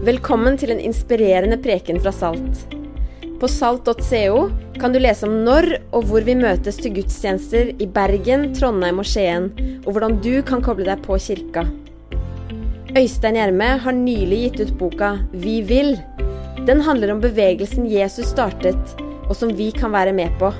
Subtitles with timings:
[0.00, 2.62] Velkommen til en inspirerende preken fra Salt.
[3.38, 4.38] På salt.co
[4.80, 9.06] kan du lese om når og hvor vi møtes til gudstjenester i Bergen, Trondheim og
[9.10, 9.50] Skien,
[9.84, 11.66] og hvordan du kan koble deg på kirka.
[12.96, 15.98] Øystein Gjerme har nylig gitt ut boka Vi vil.
[16.64, 18.96] Den handler om bevegelsen Jesus startet,
[19.28, 20.54] og som vi kan være med på.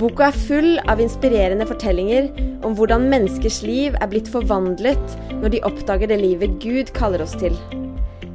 [0.00, 2.30] Boka er full av inspirerende fortellinger
[2.64, 7.36] om hvordan menneskers liv er blitt forvandlet når de oppdager det livet Gud kaller oss
[7.36, 7.58] til.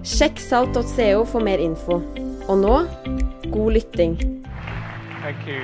[0.04, 2.02] Sjekk salt.co for mer info.
[2.52, 2.78] Og nå
[3.52, 4.18] god lytting.
[5.22, 5.64] Thank you.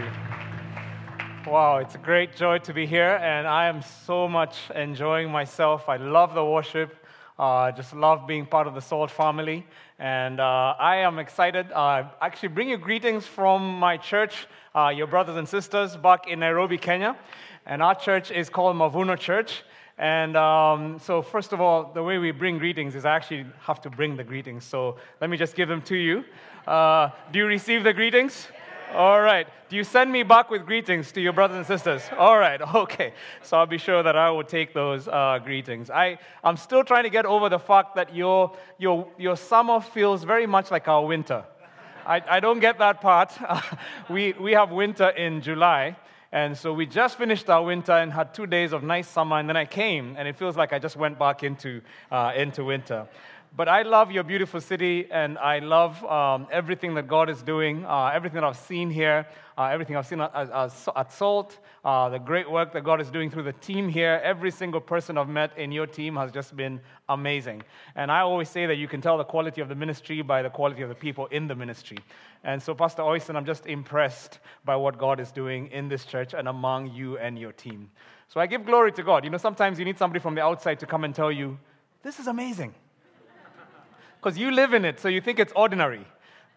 [1.45, 5.89] Wow, it's a great joy to be here, and I am so much enjoying myself.
[5.89, 6.95] I love the worship.
[7.38, 9.65] Uh, just love being part of the Salt family.
[9.98, 11.70] And uh, I am excited.
[11.73, 16.40] Uh, actually, bring you greetings from my church, uh, your brothers and sisters, back in
[16.40, 17.17] Nairobi, Kenya.
[17.65, 19.63] And our church is called Mavuno Church.
[19.99, 23.81] And um, so, first of all, the way we bring greetings is I actually have
[23.81, 24.63] to bring the greetings.
[24.63, 26.23] So, let me just give them to you.
[26.66, 28.48] Uh, do you receive the greetings?
[28.93, 29.46] All right.
[29.70, 32.01] Do you send me back with greetings to your brothers and sisters?
[32.18, 32.60] All right.
[32.76, 33.13] Okay.
[33.43, 35.90] So I'll be sure that I will take those uh, greetings.
[35.90, 40.23] I, I'm still trying to get over the fact that your, your, your summer feels
[40.23, 41.43] very much like our winter.
[42.05, 43.32] I, I don't get that part.
[44.10, 45.98] we, we have winter in July.
[46.32, 49.49] And so we just finished our winter and had two days of nice summer, and
[49.49, 53.08] then I came, and it feels like I just went back into, uh, into winter.
[53.55, 57.83] But I love your beautiful city, and I love um, everything that God is doing,
[57.83, 62.09] uh, everything that I've seen here, uh, everything I've seen at, at, at SALT, uh,
[62.09, 64.22] the great work that God is doing through the team here.
[64.23, 66.79] Every single person I've met in your team has just been
[67.09, 67.63] amazing.
[67.95, 70.51] And I always say that you can tell the quality of the ministry by the
[70.51, 71.97] quality of the people in the ministry.
[72.44, 76.35] And so, Pastor Øystein, I'm just impressed by what God is doing in this church
[76.35, 77.89] and among you and your team.
[78.27, 79.23] So I give glory to God.
[79.23, 81.57] You know, sometimes you need somebody from the outside to come and tell you,
[82.03, 82.75] this is amazing
[84.22, 86.06] because you live in it, so you think it's ordinary.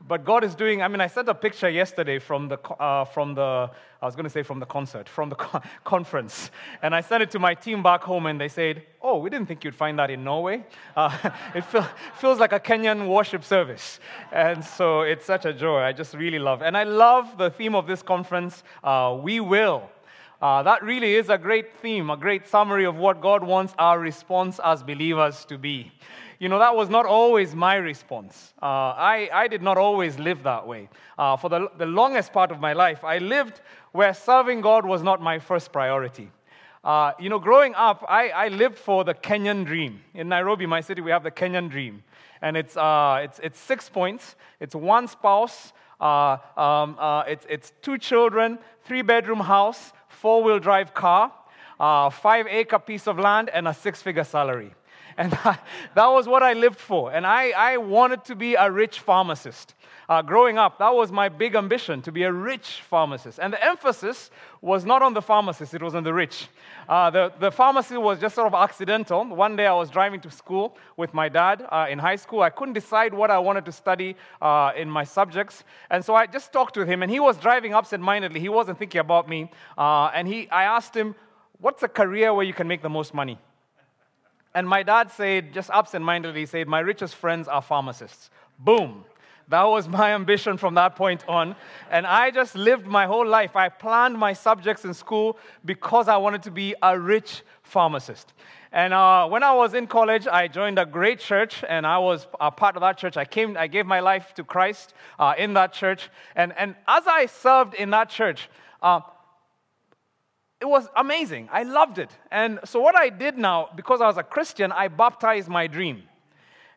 [0.08, 3.34] But God is doing, I mean, I sent a picture yesterday from the, uh, from
[3.34, 6.50] the I was going to say from the concert, from the co- conference.
[6.82, 9.46] And I sent it to my team back home, and they said, Oh, we didn't
[9.46, 10.64] think you'd find that in Norway.
[10.96, 13.98] Uh, it feel, feels like a Kenyan worship service.
[14.30, 15.80] And so it's such a joy.
[15.80, 19.88] I just really love And I love the theme of this conference, uh, We Will.
[20.42, 23.98] Uh, that really is a great theme, a great summary of what God wants our
[23.98, 25.92] response as believers to be
[26.42, 28.52] you know, that was not always my response.
[28.60, 30.88] Uh, I, I did not always live that way.
[31.16, 33.60] Uh, for the, the longest part of my life, I lived
[33.92, 36.32] where serving God was not my first priority.
[36.82, 40.00] Uh, you know, growing up, I, I lived for the Kenyan dream.
[40.14, 42.02] In Nairobi, my city, we have the Kenyan dream.
[42.40, 47.72] And it's, uh, it's, it's six points it's one spouse, uh, um, uh, it's, it's
[47.82, 51.30] two children, three bedroom house, four wheel drive car,
[51.78, 54.74] five acre piece of land, and a six figure salary.
[55.18, 55.64] And that,
[55.94, 57.12] that was what I lived for.
[57.12, 59.74] And I, I wanted to be a rich pharmacist.
[60.08, 63.38] Uh, growing up, that was my big ambition to be a rich pharmacist.
[63.38, 64.30] And the emphasis
[64.60, 66.48] was not on the pharmacist, it was on the rich.
[66.88, 69.24] Uh, the, the pharmacy was just sort of accidental.
[69.24, 72.42] One day I was driving to school with my dad uh, in high school.
[72.42, 75.64] I couldn't decide what I wanted to study uh, in my subjects.
[75.88, 78.40] And so I just talked with him, and he was driving absent mindedly.
[78.40, 79.50] He wasn't thinking about me.
[79.78, 81.14] Uh, and he, I asked him,
[81.58, 83.38] What's a career where you can make the most money?
[84.54, 88.30] And my dad said, just absent mindedly, said, My richest friends are pharmacists.
[88.58, 89.04] Boom.
[89.48, 91.56] That was my ambition from that point on.
[91.90, 93.56] And I just lived my whole life.
[93.56, 98.32] I planned my subjects in school because I wanted to be a rich pharmacist.
[98.72, 102.26] And uh, when I was in college, I joined a great church, and I was
[102.40, 103.18] a part of that church.
[103.18, 106.08] I came, I gave my life to Christ uh, in that church.
[106.34, 108.48] And, and as I served in that church,
[108.80, 109.00] uh,
[110.62, 111.48] it was amazing.
[111.52, 112.10] I loved it.
[112.30, 116.04] And so, what I did now, because I was a Christian, I baptized my dream.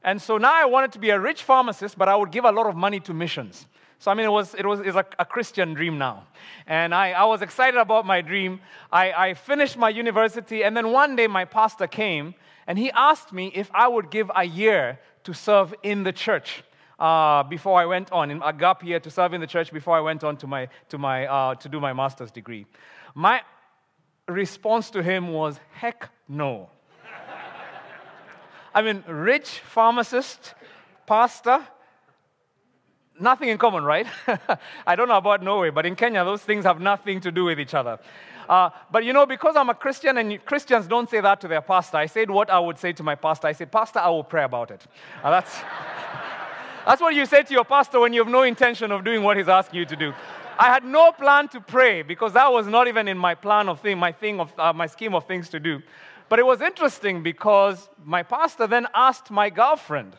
[0.03, 2.51] And so now I wanted to be a rich pharmacist, but I would give a
[2.51, 3.65] lot of money to missions.
[3.99, 6.27] So, I mean, it was, it was, a, a Christian dream now.
[6.67, 8.59] And I, I was excited about my dream.
[8.91, 12.35] I, I finished my university, and then one day my pastor came
[12.67, 16.63] and he asked me if I would give a year to serve in the church.
[16.99, 19.97] Uh, before I went on, in a gap year to serve in the church before
[19.97, 22.65] I went on to, my, to, my, uh, to do my master's degree.
[23.15, 23.41] My
[24.27, 26.69] response to him was, heck no.
[28.73, 30.53] I mean, rich pharmacist,
[31.05, 31.65] pastor,
[33.19, 34.05] nothing in common, right?
[34.87, 37.59] I don't know about Norway, but in Kenya, those things have nothing to do with
[37.59, 37.99] each other.
[38.49, 41.61] Uh, but you know, because I'm a Christian and Christians don't say that to their
[41.61, 43.47] pastor, I said what I would say to my pastor.
[43.47, 44.85] I said, Pastor, I will pray about it.
[45.23, 45.57] Uh, that's,
[46.85, 49.37] that's what you say to your pastor when you have no intention of doing what
[49.37, 50.13] he's asking you to do.
[50.57, 53.81] I had no plan to pray because that was not even in my plan of
[53.81, 55.81] thing, my thing of uh, my scheme of things to do.
[56.29, 60.15] But it was interesting because my pastor then asked my girlfriend,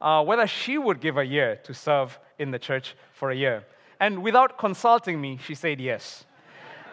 [0.00, 3.64] uh, whether she would give a year to serve in the church for a year.
[3.98, 6.24] And without consulting me, she said yes.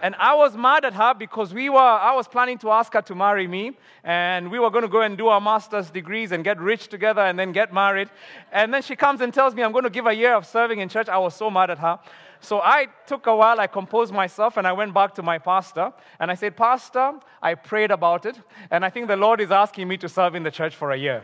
[0.02, 3.02] And I was mad at her because we were, I was planning to ask her
[3.02, 6.44] to marry me, and we were going to go and do our master's degrees and
[6.44, 8.10] get rich together and then get married.
[8.52, 10.80] And then she comes and tells me I'm going to give a year of serving
[10.80, 11.10] in church.
[11.10, 12.00] I was so mad at her.
[12.42, 15.92] So I took a while, I composed myself, and I went back to my pastor.
[16.20, 18.40] And I said, Pastor, I prayed about it,
[18.72, 20.98] and I think the Lord is asking me to serve in the church for a
[20.98, 21.24] year.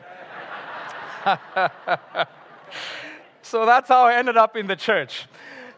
[3.41, 5.27] so that's how I ended up in the church.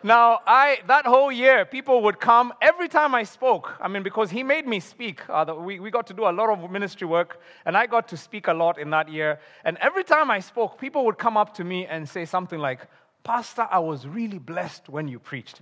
[0.03, 3.73] Now, I, that whole year, people would come every time I spoke.
[3.81, 5.21] I mean, because he made me speak.
[5.29, 8.17] Uh, we, we got to do a lot of ministry work, and I got to
[8.17, 9.39] speak a lot in that year.
[9.63, 12.81] And every time I spoke, people would come up to me and say something like,
[13.23, 15.61] Pastor, I was really blessed when you preached.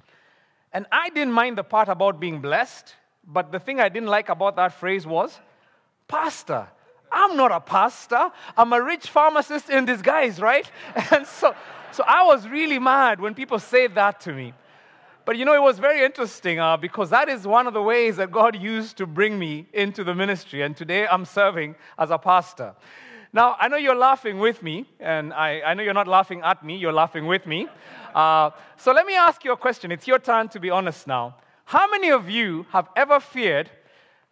[0.74, 2.94] And I didn't mind the part about being blessed,
[3.26, 5.40] but the thing I didn't like about that phrase was,
[6.08, 6.68] Pastor,
[7.12, 8.30] I'm not a pastor.
[8.58, 10.70] I'm a rich pharmacist in disguise, right?
[11.12, 11.56] And so,
[11.96, 14.54] so I was really mad when people said that to me.
[15.24, 18.18] But you know, it was very interesting uh, because that is one of the ways
[18.18, 20.62] that God used to bring me into the ministry.
[20.62, 22.76] And today I'm serving as a pastor.
[23.32, 26.64] Now, I know you're laughing with me, and I, I know you're not laughing at
[26.64, 27.68] me, you're laughing with me.
[28.14, 29.92] Uh, so let me ask you a question.
[29.92, 31.38] It's your turn to be honest now.
[31.66, 33.72] How many of you have ever feared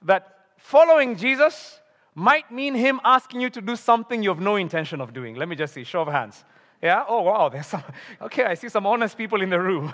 [0.03, 1.79] that following Jesus
[2.13, 5.35] might mean him asking you to do something you have no intention of doing?
[5.35, 6.43] Let me just see, show of hands.
[6.83, 7.05] Yeah?
[7.07, 7.83] Oh, wow, there's some.
[8.21, 9.93] Okay, I see some honest people in the room.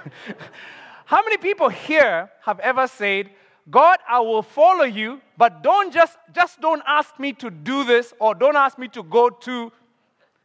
[1.06, 3.30] How many people here have ever said,
[3.70, 8.14] God, I will follow you, but don't just, just don't ask me to do this
[8.20, 9.72] or don't ask me to go to.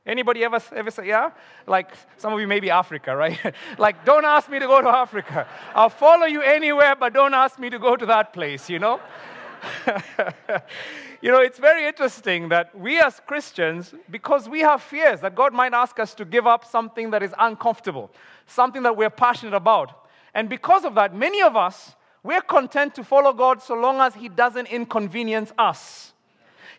[0.06, 1.30] Anybody ever, ever say, yeah?
[1.66, 3.38] Like some of you maybe Africa, right?
[3.78, 5.46] like, don't ask me to go to Africa.
[5.74, 9.00] I'll follow you anywhere, but don't ask me to go to that place, you know?
[11.20, 15.52] you know, it's very interesting that we as Christians, because we have fears that God
[15.52, 18.10] might ask us to give up something that is uncomfortable,
[18.46, 20.06] something that we're passionate about.
[20.34, 24.14] And because of that, many of us, we're content to follow God so long as
[24.14, 26.12] He doesn't inconvenience us.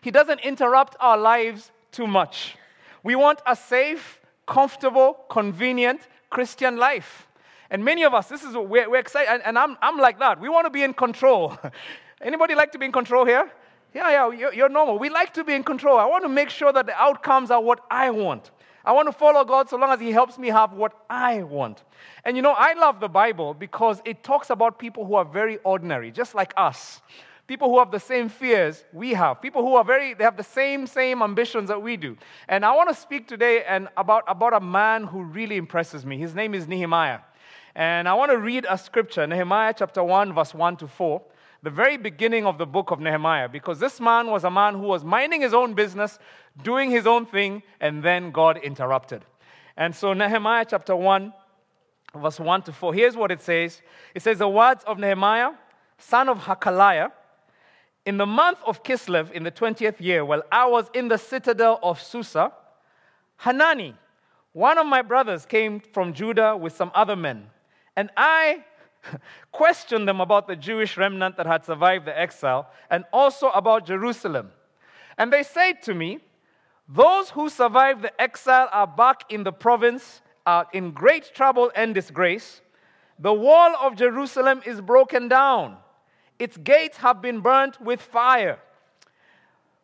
[0.00, 2.56] He doesn't interrupt our lives too much.
[3.02, 6.00] We want a safe, comfortable, convenient
[6.30, 7.26] Christian life.
[7.70, 10.18] And many of us, this is what we're, we're excited, and, and I'm, I'm like
[10.18, 10.40] that.
[10.40, 11.58] We want to be in control.
[12.20, 13.50] Anybody like to be in control here?
[13.94, 14.98] Yeah, yeah, you're, you're normal.
[14.98, 15.98] We like to be in control.
[15.98, 18.50] I want to make sure that the outcomes are what I want.
[18.84, 21.82] I want to follow God so long as He helps me have what I want.
[22.24, 25.58] And you know, I love the Bible because it talks about people who are very
[25.64, 27.00] ordinary, just like us.
[27.46, 29.40] People who have the same fears we have.
[29.40, 32.16] People who are very, they have the same, same ambitions that we do.
[32.48, 36.18] And I want to speak today and about, about a man who really impresses me.
[36.18, 37.20] His name is Nehemiah.
[37.74, 41.22] And I want to read a scripture, Nehemiah chapter 1, verse 1 to 4
[41.66, 44.82] the very beginning of the book of Nehemiah, because this man was a man who
[44.82, 46.16] was minding his own business,
[46.62, 49.24] doing his own thing, and then God interrupted.
[49.76, 51.32] And so, Nehemiah chapter 1,
[52.14, 53.82] verse 1 to 4, here's what it says
[54.14, 55.54] It says, The words of Nehemiah,
[55.98, 57.10] son of Hakaliah,
[58.04, 61.80] in the month of Kislev, in the 20th year, while I was in the citadel
[61.82, 62.52] of Susa,
[63.38, 63.96] Hanani,
[64.52, 67.48] one of my brothers, came from Judah with some other men.
[67.96, 68.64] And I
[69.52, 74.50] questioned them about the Jewish remnant that had survived the exile and also about Jerusalem.
[75.18, 76.20] And they said to me,
[76.88, 81.94] Those who survived the exile are back in the province, are in great trouble and
[81.94, 82.60] disgrace.
[83.18, 85.78] The wall of Jerusalem is broken down,
[86.38, 88.58] its gates have been burnt with fire.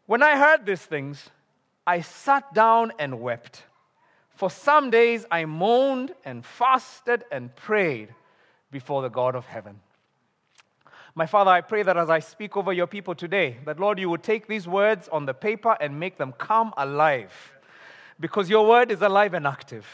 [0.07, 1.31] When I heard these things,
[1.87, 3.63] I sat down and wept.
[4.35, 8.15] For some days I moaned and fasted and prayed
[8.73, 9.79] before the God of heaven.
[11.15, 14.09] My Father, I pray that as I speak over your people today, that Lord, you
[14.09, 17.53] would take these words on the paper and make them come alive.
[18.19, 19.87] Because your word is alive and active.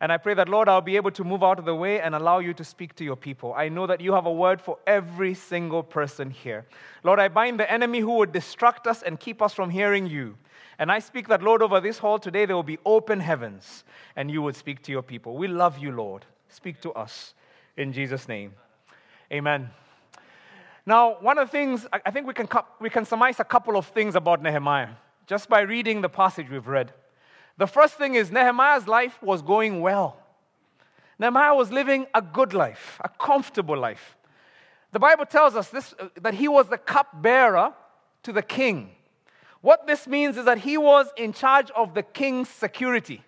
[0.00, 2.14] And I pray that, Lord, I'll be able to move out of the way and
[2.14, 3.52] allow you to speak to your people.
[3.56, 6.66] I know that you have a word for every single person here.
[7.04, 10.36] Lord, I bind the enemy who would distract us and keep us from hearing you.
[10.78, 13.84] And I speak that, Lord, over this hall today, there will be open heavens
[14.14, 15.36] and you would speak to your people.
[15.36, 16.24] We love you, Lord.
[16.48, 17.34] Speak to us
[17.78, 18.52] in Jesus' name.
[19.32, 19.70] Amen.
[20.84, 22.48] Now, one of the things, I think we can,
[22.80, 24.88] we can surmise a couple of things about Nehemiah
[25.26, 26.92] just by reading the passage we've read.
[27.56, 30.16] The first thing is Nehemiah's life was going well.
[31.18, 34.16] Nehemiah was living a good life, a comfortable life.
[34.92, 37.74] The Bible tells us this, uh, that he was the cupbearer
[38.22, 38.90] to the king.
[39.60, 43.22] What this means is that he was in charge of the king's security.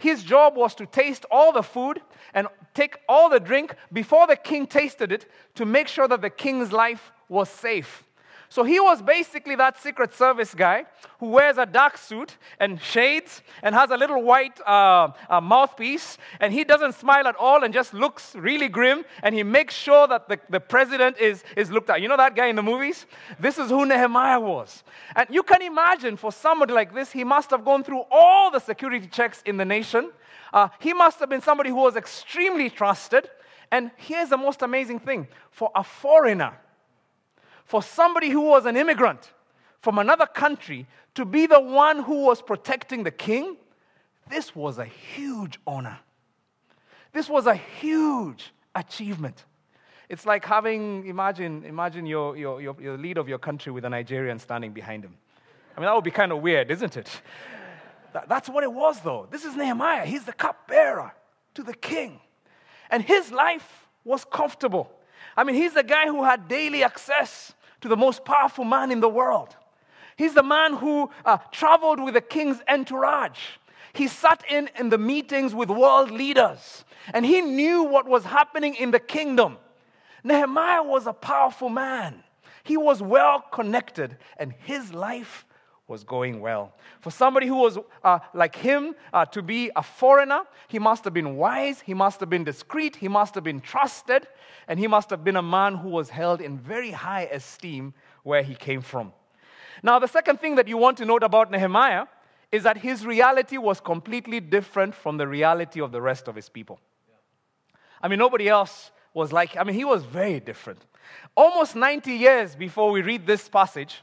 [0.00, 2.00] His job was to taste all the food
[2.32, 6.30] and take all the drink before the king tasted it to make sure that the
[6.30, 8.02] king's life was safe.
[8.50, 10.84] So he was basically that Secret Service guy
[11.20, 16.18] who wears a dark suit and shades and has a little white uh, uh, mouthpiece.
[16.40, 19.04] And he doesn't smile at all and just looks really grim.
[19.22, 22.02] And he makes sure that the, the president is, is looked at.
[22.02, 23.06] You know that guy in the movies?
[23.38, 24.82] This is who Nehemiah was.
[25.14, 28.58] And you can imagine for somebody like this, he must have gone through all the
[28.58, 30.10] security checks in the nation.
[30.52, 33.30] Uh, he must have been somebody who was extremely trusted.
[33.70, 36.58] And here's the most amazing thing for a foreigner,
[37.70, 39.30] for somebody who was an immigrant
[39.78, 43.56] from another country to be the one who was protecting the king,
[44.28, 46.00] this was a huge honor.
[47.12, 49.44] This was a huge achievement.
[50.08, 53.88] It's like having, imagine, imagine your, your, your, your leader of your country with a
[53.88, 55.16] Nigerian standing behind him.
[55.76, 57.22] I mean, that would be kind of weird, isn't it?
[58.12, 59.28] That, that's what it was, though.
[59.30, 60.06] This is Nehemiah.
[60.06, 61.12] He's the cupbearer
[61.54, 62.18] to the king.
[62.90, 64.90] And his life was comfortable.
[65.36, 69.00] I mean, he's the guy who had daily access to the most powerful man in
[69.00, 69.56] the world.
[70.16, 73.40] He's the man who uh, traveled with the king's entourage.
[73.92, 78.74] He sat in in the meetings with world leaders, and he knew what was happening
[78.74, 79.58] in the kingdom.
[80.22, 82.22] Nehemiah was a powerful man.
[82.62, 85.46] He was well connected, and his life
[85.90, 86.72] was going well.
[87.00, 91.12] For somebody who was uh, like him uh, to be a foreigner, he must have
[91.12, 94.28] been wise, he must have been discreet, he must have been trusted,
[94.68, 97.92] and he must have been a man who was held in very high esteem
[98.22, 99.12] where he came from.
[99.82, 102.06] Now, the second thing that you want to note about Nehemiah
[102.52, 106.48] is that his reality was completely different from the reality of the rest of his
[106.48, 106.78] people.
[108.00, 110.86] I mean, nobody else was like, I mean, he was very different.
[111.36, 114.02] Almost 90 years before we read this passage,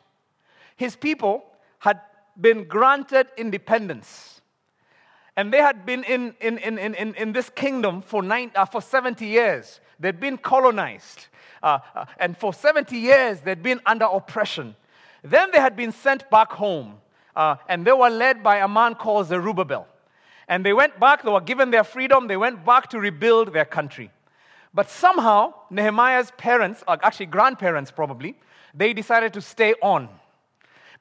[0.76, 1.46] his people
[1.80, 2.02] had
[2.40, 4.42] been granted independence.
[5.36, 8.82] And they had been in, in, in, in, in this kingdom for, nine, uh, for
[8.82, 9.80] 70 years.
[10.00, 11.28] They'd been colonized.
[11.62, 14.76] Uh, uh, and for 70 years, they'd been under oppression.
[15.24, 16.96] Then they had been sent back home.
[17.36, 19.88] Uh, and they were led by a man called Zerubbabel.
[20.48, 23.66] And they went back, they were given their freedom, they went back to rebuild their
[23.66, 24.10] country.
[24.74, 28.38] But somehow, Nehemiah's parents, or actually grandparents probably,
[28.74, 30.10] they decided to stay on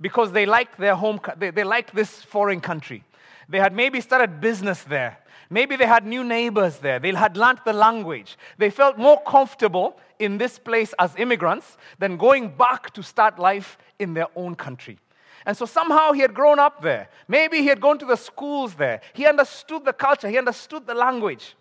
[0.01, 3.05] because they liked their home, they, they liked this foreign country.
[3.49, 5.19] They had maybe started business there.
[5.49, 6.99] Maybe they had new neighbors there.
[6.99, 8.37] They had learned the language.
[8.59, 13.79] They felt more comfortable in this place as immigrants than going back to start life
[13.99, 14.99] in their own country.
[15.45, 17.09] And so somehow he had grown up there.
[17.29, 19.01] Maybe he had gone to the schools there.
[19.15, 21.55] He understood the culture, he understood the language.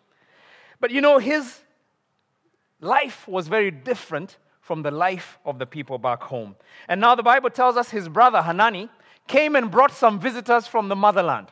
[0.80, 1.60] But you know, his
[2.82, 6.56] life was very different from the life of the people back home.
[6.88, 8.90] And now the Bible tells us his brother Hanani
[9.28, 11.50] came and brought some visitors from the motherland.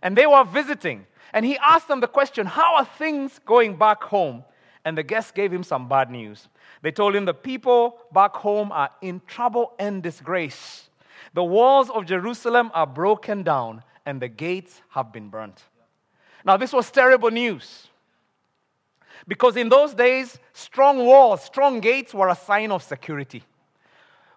[0.00, 1.06] And they were visiting.
[1.32, 4.44] And he asked them the question, How are things going back home?
[4.84, 6.46] And the guests gave him some bad news.
[6.82, 10.88] They told him the people back home are in trouble and disgrace.
[11.34, 15.64] The walls of Jerusalem are broken down, and the gates have been burnt.
[16.44, 17.88] Now, this was terrible news.
[19.28, 23.44] Because in those days, strong walls, strong gates were a sign of security.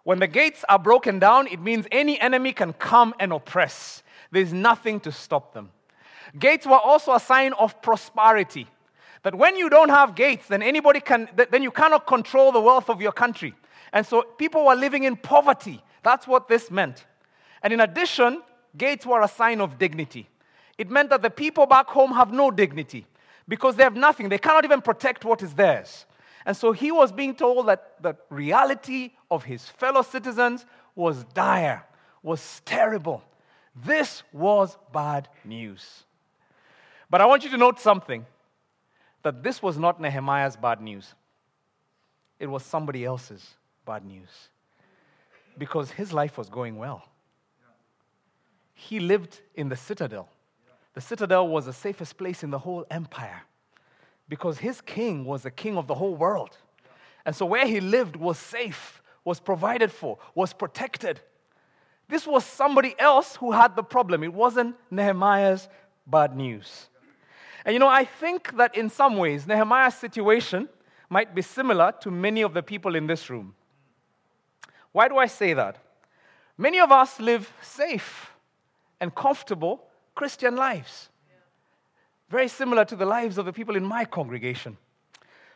[0.04, 4.04] When the gates are broken down, it means any enemy can come and oppress.
[4.32, 5.72] There's nothing to stop them.
[6.38, 8.68] Gates were also a sign of prosperity.
[9.24, 12.89] That when you don't have gates, then anybody can, then you cannot control the wealth
[12.89, 13.56] of your country.
[13.92, 15.82] And so people were living in poverty.
[16.04, 17.06] That's what this meant.
[17.63, 18.44] And in addition,
[18.77, 20.30] gates were a sign of dignity.
[20.77, 23.08] It meant that the people back home have no dignity
[23.48, 24.30] because they have nothing.
[24.30, 26.06] They cannot even protect what is theirs.
[26.46, 31.84] And so he was being told that the reality of his fellow citizens was dire,
[32.22, 33.24] was terrible.
[33.75, 36.04] This was bad news.
[37.10, 38.25] But I want you to note something
[39.24, 41.14] that this was not Nehemiah's bad news,
[42.40, 44.30] it was somebody else's bad news.
[45.58, 47.08] Because his life was going well.
[48.74, 50.28] He lived in the citadel
[50.96, 53.44] the citadel was the safest place in the whole empire
[54.28, 56.58] because his king was the king of the whole world.
[57.25, 61.20] And so where he lived was safe, was provided for, was protected.
[62.08, 64.24] This was somebody else who had the problem.
[64.24, 65.68] It wasn't Nehemiah's
[66.08, 66.90] bad news.
[67.66, 70.70] And you know, I think that in some ways, Nehemiah's situation
[71.10, 73.54] might be similar to many of the people in this room.
[74.92, 75.78] Why do I say that?
[76.58, 78.32] Many of us live safe
[79.02, 81.10] and comfortable Christian lives.
[82.29, 84.77] Very similar to the lives of the people in my congregation.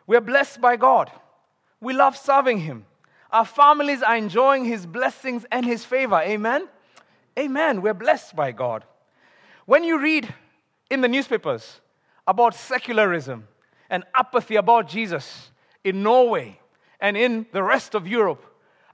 [0.06, 1.12] We are blessed by God.
[1.82, 2.86] We love serving Him.
[3.32, 6.20] Our families are enjoying His blessings and His favor.
[6.20, 6.68] Amen?
[7.38, 7.82] Amen.
[7.82, 8.84] We're blessed by God.
[9.66, 10.34] When you read
[10.90, 11.80] in the newspapers
[12.28, 13.48] about secularism
[13.90, 15.52] and apathy about Jesus
[15.84, 16.60] in Norway
[17.00, 18.44] and in the rest of Europe,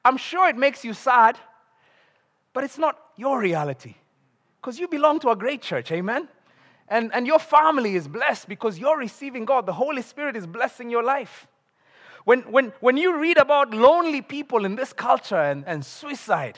[0.03, 1.37] I'm sure it makes you sad,
[2.53, 3.95] but it's not your reality.
[4.65, 6.27] Because you belong to a great church, amen?
[6.87, 9.67] And, and your family is blessed because you're receiving God.
[9.67, 11.47] The Holy Spirit is blessing your life.
[12.23, 16.57] When, when, when you read about lonely people in this culture and, and suicide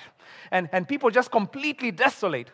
[0.52, 2.50] and, and people just completely desolate,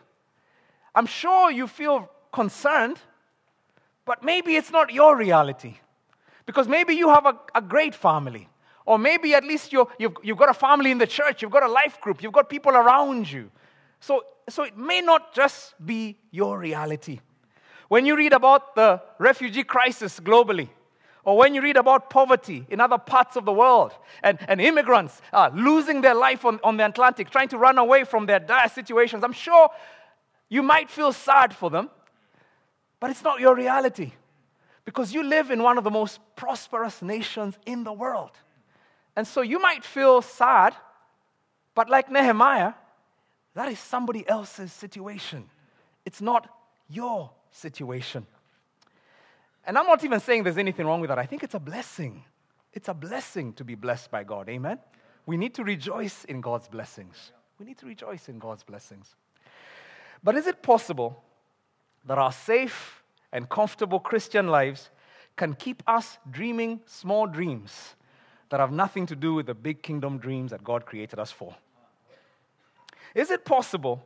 [0.92, 2.98] I'm sure you feel concerned,
[4.04, 5.76] but maybe it's not your reality.
[6.46, 8.48] Because maybe you have a, a great family.
[8.86, 11.62] Or maybe at least you you've, you've got a family in the church, you've got
[11.62, 13.52] a life group, you've got people around you.
[14.04, 17.20] So, so it may not just be your reality.
[17.88, 20.68] When you read about the refugee crisis globally,
[21.24, 23.92] or when you read about poverty in other parts of the world
[24.22, 28.04] and, and immigrants uh, losing their life on, on the Atlantic, trying to run away
[28.04, 29.70] from their dire situations, I'm sure
[30.50, 31.88] you might feel sad for them,
[33.00, 34.12] but it's not your reality
[34.84, 38.32] because you live in one of the most prosperous nations in the world.
[39.16, 40.74] And so you might feel sad,
[41.74, 42.74] but like Nehemiah,
[43.54, 45.44] that is somebody else's situation.
[46.04, 46.48] It's not
[46.88, 48.26] your situation.
[49.66, 51.18] And I'm not even saying there's anything wrong with that.
[51.18, 52.24] I think it's a blessing.
[52.72, 54.48] It's a blessing to be blessed by God.
[54.48, 54.78] Amen?
[55.26, 57.32] We need to rejoice in God's blessings.
[57.58, 59.14] We need to rejoice in God's blessings.
[60.22, 61.22] But is it possible
[62.04, 64.90] that our safe and comfortable Christian lives
[65.36, 67.94] can keep us dreaming small dreams
[68.50, 71.54] that have nothing to do with the big kingdom dreams that God created us for?
[73.14, 74.04] Is it possible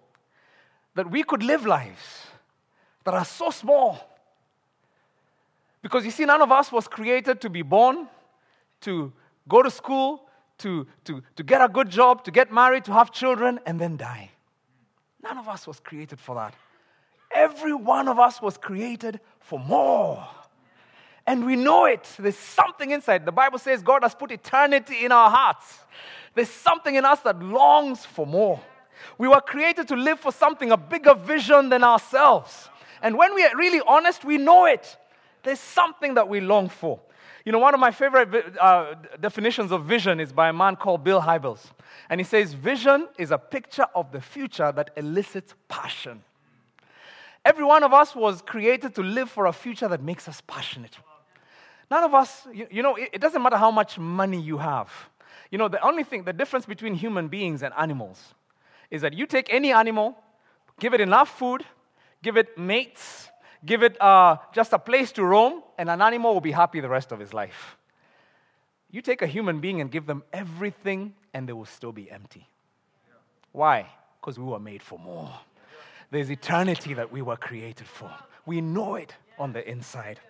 [0.94, 2.26] that we could live lives
[3.04, 4.08] that are so small
[5.82, 8.08] because you see, none of us was created to be born,
[8.82, 9.12] to
[9.48, 13.12] go to school, to, to, to get a good job, to get married, to have
[13.12, 14.30] children, and then die.
[15.22, 16.54] None of us was created for that.
[17.32, 20.26] Every one of us was created for more.
[21.26, 22.08] And we know it.
[22.18, 23.24] There's something inside.
[23.26, 25.78] The Bible says God has put eternity in our hearts.
[26.34, 28.60] There's something in us that longs for more.
[29.16, 32.68] We were created to live for something, a bigger vision than ourselves.
[33.02, 34.96] And when we are really honest, we know it.
[35.42, 37.00] There's something that we long for.
[37.44, 41.02] You know, one of my favorite uh, definitions of vision is by a man called
[41.04, 41.70] Bill Hybels.
[42.10, 46.22] And he says, Vision is a picture of the future that elicits passion.
[47.44, 50.98] Every one of us was created to live for a future that makes us passionate.
[51.90, 54.92] None of us, you, you know, it, it doesn't matter how much money you have.
[55.50, 58.34] You know, the only thing, the difference between human beings and animals
[58.90, 60.16] is that you take any animal,
[60.78, 61.64] give it enough food,
[62.22, 63.28] give it mates,
[63.64, 66.88] give it uh, just a place to roam, and an animal will be happy the
[66.88, 67.76] rest of his life.
[68.90, 72.48] You take a human being and give them everything, and they will still be empty.
[73.52, 73.86] Why?
[74.20, 75.32] Because we were made for more.
[76.10, 78.10] There's eternity that we were created for.
[78.46, 80.20] We know it on the inside.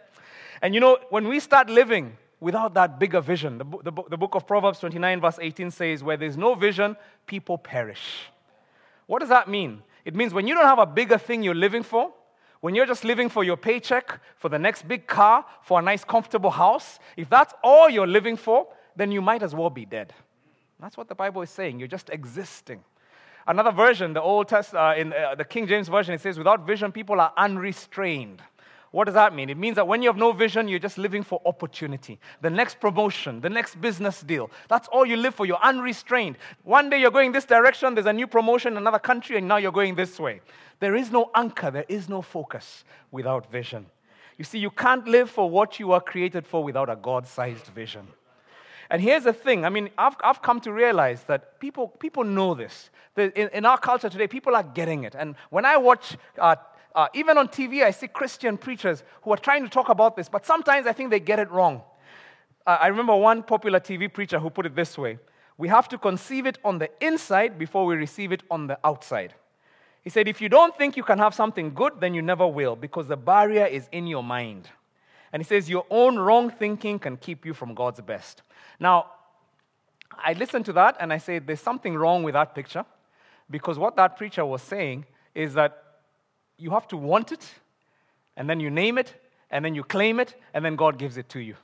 [0.60, 4.34] And you know, when we start living without that bigger vision, the, the, the book
[4.34, 8.30] of Proverbs 29, verse 18 says, Where there's no vision, people perish.
[9.08, 9.82] What does that mean?
[10.04, 12.12] It means when you don't have a bigger thing you're living for,
[12.60, 16.04] when you're just living for your paycheck, for the next big car, for a nice,
[16.04, 20.12] comfortable house, if that's all you're living for, then you might as well be dead.
[20.78, 21.78] That's what the Bible is saying.
[21.78, 22.84] You're just existing.
[23.46, 26.66] Another version, the Old Testament, uh, in uh, the King James Version, it says, without
[26.66, 28.42] vision, people are unrestrained.
[28.90, 29.50] What does that mean?
[29.50, 32.18] It means that when you have no vision, you're just living for opportunity.
[32.40, 34.50] The next promotion, the next business deal.
[34.68, 35.44] That's all you live for.
[35.44, 36.38] You're unrestrained.
[36.64, 39.58] One day you're going this direction, there's a new promotion in another country, and now
[39.58, 40.40] you're going this way.
[40.80, 43.86] There is no anchor, there is no focus without vision.
[44.38, 47.66] You see, you can't live for what you are created for without a God sized
[47.66, 48.06] vision.
[48.90, 52.54] And here's the thing I mean, I've, I've come to realize that people, people know
[52.54, 52.90] this.
[53.16, 55.16] In, in our culture today, people are getting it.
[55.18, 56.54] And when I watch uh,
[56.94, 60.28] uh, even on TV, I see Christian preachers who are trying to talk about this,
[60.28, 61.82] but sometimes I think they get it wrong.
[62.66, 65.18] Uh, I remember one popular TV preacher who put it this way
[65.56, 69.34] We have to conceive it on the inside before we receive it on the outside.
[70.02, 72.76] He said, If you don't think you can have something good, then you never will,
[72.76, 74.68] because the barrier is in your mind.
[75.32, 78.42] And he says, Your own wrong thinking can keep you from God's best.
[78.80, 79.06] Now,
[80.16, 82.84] I listened to that and I say, There's something wrong with that picture,
[83.50, 85.87] because what that preacher was saying is that
[86.58, 87.46] you have to want it,
[88.36, 89.14] and then you name it,
[89.50, 91.54] and then you claim it, and then God gives it to you.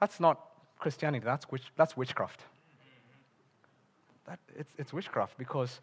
[0.00, 0.40] That's not
[0.78, 2.42] Christianity, that's, witch, that's witchcraft.
[4.26, 5.80] That, it's, it's witchcraft because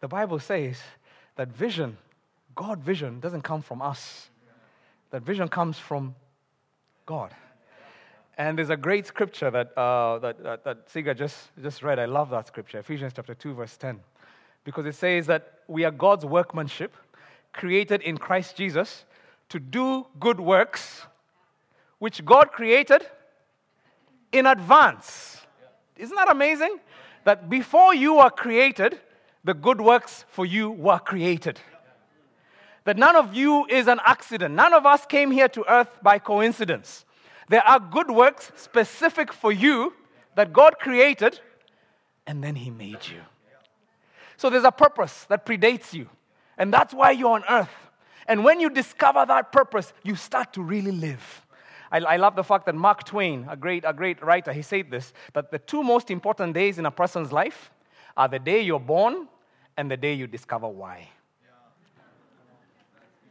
[0.00, 0.78] the Bible says
[1.36, 1.98] that vision,
[2.54, 4.30] God vision, doesn't come from us.
[5.10, 6.14] That vision comes from
[7.04, 7.34] God.
[8.38, 11.98] And there's a great scripture that, uh, that, that, that Siga just, just read.
[11.98, 14.00] I love that scripture, Ephesians chapter 2, verse 10
[14.64, 16.96] because it says that we are God's workmanship,
[17.52, 19.04] created in Christ Jesus
[19.48, 21.02] to do good works,
[21.98, 23.06] which God created
[24.32, 25.40] in advance.
[25.96, 26.78] Isn't that amazing?
[27.24, 29.00] That before you were created,
[29.44, 31.60] the good works for you were created.
[32.84, 34.54] That none of you is an accident.
[34.54, 37.04] None of us came here to earth by coincidence.
[37.48, 39.94] There are good works specific for you
[40.36, 41.40] that God created,
[42.26, 43.20] and then He made you.
[44.40, 46.08] So there's a purpose that predates you,
[46.56, 47.90] and that's why you're on earth.
[48.26, 51.46] And when you discover that purpose, you start to really live.
[51.92, 54.90] I, I, love the fact that Mark Twain, a great, a great writer, he said
[54.90, 57.70] this that the two most important days in a person's life
[58.16, 59.28] are the day you're born
[59.76, 61.06] and the day you discover why.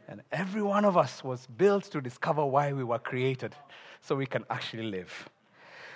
[0.06, 3.56] And every one of us was built to discover why we were created
[4.00, 5.28] so we can actually live.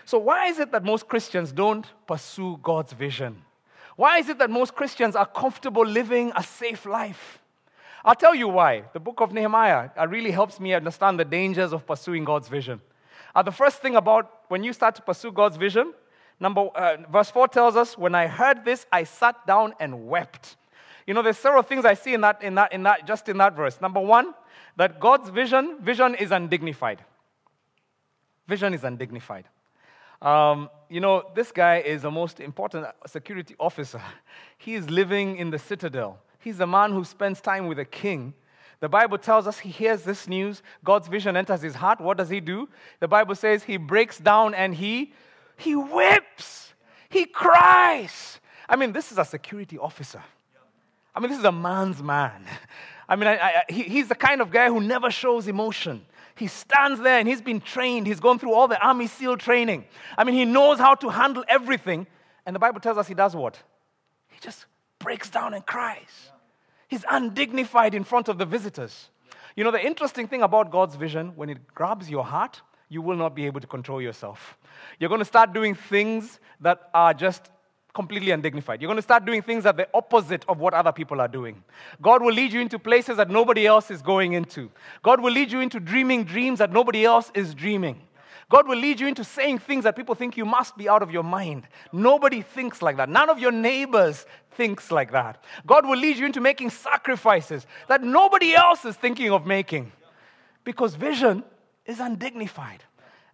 [0.07, 3.45] So, why is it that most Christians don't pursue God's vision?
[3.97, 7.39] Why is it that most Christians are comfortable living a safe life?
[8.05, 8.85] I'll tell you why.
[8.93, 12.81] The book of Nehemiah uh, really helps me understand the dangers of pursuing God's vision.
[13.35, 15.95] Uh, the first thing about when you start to pursue God's vision,
[16.39, 20.57] number, uh, verse 4 tells us, When I heard this, I sat down and wept.
[21.07, 23.39] You know, there's several things I see in that, in that, in that, just in
[23.39, 23.81] that verse.
[23.81, 24.35] Number one,
[24.77, 27.03] that God's vision, vision is undignified.
[28.47, 29.47] Vision is undignified.
[30.25, 34.01] Um, you know, this guy is the most important security officer.
[34.57, 36.19] He is living in the citadel.
[36.39, 38.33] He's the man who spends time with a king.
[38.81, 40.63] The Bible tells us he hears this news.
[40.83, 42.01] God's vision enters his heart.
[42.01, 42.69] What does he do?
[43.01, 45.13] The Bible says he breaks down and he,
[45.59, 46.73] he whips.
[47.11, 48.41] He cries.
[48.67, 50.23] I mean, this is a security officer.
[51.15, 52.47] I mean, this is a man's man.
[53.09, 56.07] I mean, I, I, he, he's the kind of guy who never shows emotion.
[56.37, 58.07] He stands there and he's been trained.
[58.07, 59.85] He's gone through all the Army SEAL training.
[60.19, 62.07] I mean, he knows how to handle everything.
[62.45, 63.63] And the Bible tells us he does what?
[64.29, 64.67] He just
[64.99, 66.31] breaks down and cries.
[66.89, 69.11] He's undignified in front of the visitors.
[69.57, 73.17] You know, the interesting thing about God's vision, when it grabs your heart, you will
[73.17, 74.59] not be able to control yourself.
[74.99, 77.51] You're going to start doing things that are just
[77.95, 78.83] completely undignified.
[78.83, 81.29] You're going to start doing things that are the opposite of what other people are
[81.29, 81.63] doing.
[82.03, 84.71] God will lead you into places that nobody else is going into.
[85.03, 88.01] God will lead you into dreaming dreams that nobody else is dreaming.
[88.51, 91.11] God will lead you into saying things that people think you must be out of
[91.11, 91.67] your mind.
[91.93, 93.09] Nobody thinks like that.
[93.09, 95.43] None of your neighbors thinks like that.
[95.67, 99.93] God will lead you into making sacrifices that nobody else is thinking of making.
[100.65, 101.43] Because vision
[101.87, 102.83] is undignified.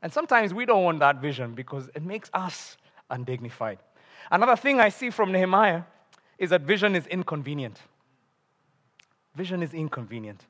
[0.02, 2.76] And sometimes we don't want that vision because it makes us
[3.10, 3.78] undignified.
[4.30, 5.82] Another thing I see from Nehemiah
[6.38, 7.78] is that vision is inconvenient.
[9.36, 10.46] Vision is inconvenient.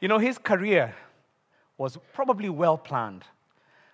[0.00, 0.94] You know, his career
[1.78, 3.24] was probably well planned.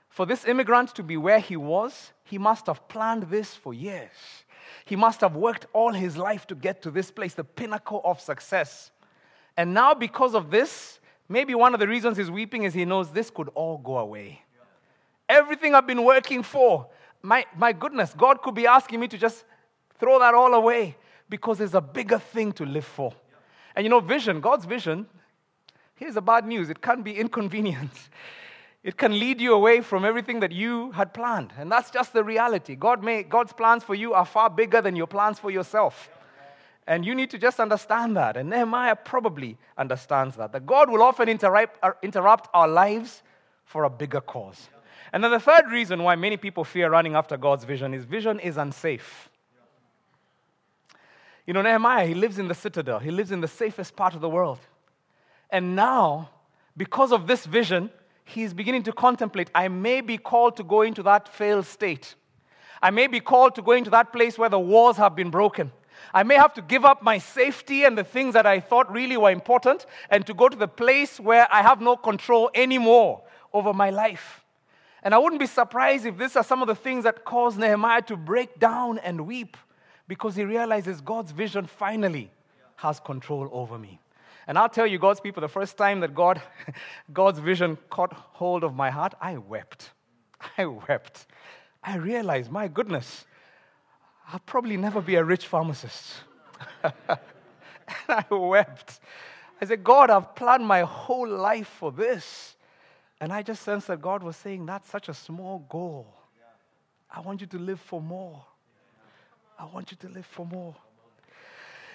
[0.09, 4.11] For this immigrant to be where he was, he must have planned this for years.
[4.85, 8.21] He must have worked all his life to get to this place, the pinnacle of
[8.21, 8.91] success.
[9.57, 13.11] And now, because of this, maybe one of the reasons he's weeping is he knows
[13.11, 14.43] this could all go away.
[15.29, 16.89] Everything I've been working for,
[17.23, 19.45] my, my goodness, God could be asking me to just
[19.99, 20.97] throw that all away
[21.29, 23.13] because there's a bigger thing to live for.
[23.77, 25.07] And you know, vision, God's vision,
[25.95, 27.91] here's the bad news it can be inconvenient.
[28.83, 31.53] It can lead you away from everything that you had planned.
[31.59, 32.77] And that's just the reality.
[32.77, 36.09] God may, God's plans for you are far bigger than your plans for yourself.
[36.87, 38.39] And you need to just understand that.
[38.39, 40.53] And Nehemiah probably understands that.
[40.53, 43.23] That God will often interrupt, uh, interrupt our lives
[43.67, 44.71] for a bigger cause.
[45.13, 48.39] And then the third reason why many people fear running after God's vision is vision
[48.41, 49.29] is unsafe.
[51.47, 54.21] You know, Nehemiah, he lives in the citadel, he lives in the safest part of
[54.21, 54.61] the world.
[55.51, 56.31] And now,
[56.77, 57.91] because of this vision,
[58.25, 62.15] he's beginning to contemplate I may be called to go into that failed state.
[62.83, 65.73] I may be called to go into that place where the walls have been broken.
[66.15, 69.17] I may have to give up my safety and the things that I thought really
[69.17, 73.73] were important and to go to the place where I have no control anymore over
[73.75, 74.40] my life.
[75.03, 78.03] And I wouldn't be surprised if these are some of the things that cause Nehemiah
[78.03, 79.57] to break down and weep
[80.07, 82.31] because he realizes God's vision finally
[82.77, 84.01] has control over me.
[84.47, 86.43] And I'll tell you, God's people, the first time that God,
[87.13, 89.91] God's vision caught hold of my heart, I wept.
[90.59, 91.27] I wept.
[91.83, 93.25] I realized, my goodness,
[94.33, 96.15] I'll probably never be a rich pharmacist.
[96.83, 96.93] and
[98.09, 99.01] I wept.
[99.61, 102.57] I said, God, I've planned my whole life for this.
[103.21, 106.15] And I just sensed that God was saying, That's such a small goal.
[107.11, 108.45] I want you to live for more.
[109.59, 110.75] I want you to live for more.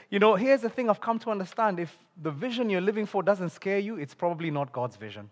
[0.10, 3.24] You know, here's the thing I've come to understand if the vision you're living for
[3.24, 5.32] doesn't scare you, it's probably not God's vision.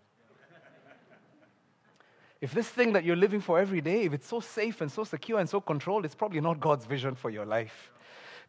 [2.40, 5.04] if this thing that you're living for every day, if it's so safe and so
[5.04, 7.92] secure and so controlled, it's probably not God's vision for your life.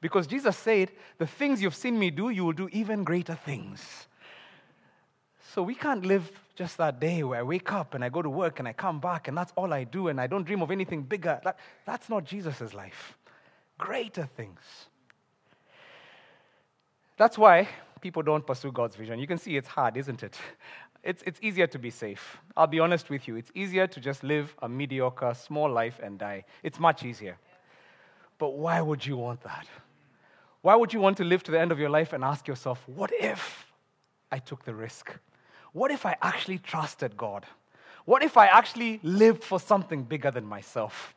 [0.01, 4.07] Because Jesus said, The things you've seen me do, you will do even greater things.
[5.55, 8.29] So we can't live just that day where I wake up and I go to
[8.29, 10.69] work and I come back and that's all I do and I don't dream of
[10.69, 11.39] anything bigger.
[11.45, 13.17] That, that's not Jesus' life.
[13.77, 14.59] Greater things.
[17.15, 17.69] That's why
[18.01, 19.17] people don't pursue God's vision.
[19.17, 20.37] You can see it's hard, isn't it?
[21.03, 22.37] It's, it's easier to be safe.
[22.57, 23.37] I'll be honest with you.
[23.37, 26.43] It's easier to just live a mediocre, small life and die.
[26.63, 27.37] It's much easier.
[28.39, 29.67] But why would you want that?
[30.63, 32.83] Why would you want to live to the end of your life and ask yourself,
[32.87, 33.71] what if
[34.29, 35.13] I took the risk?
[35.75, 37.45] What if I actually trusted God?
[38.05, 41.13] What if I actually lived for something bigger than myself?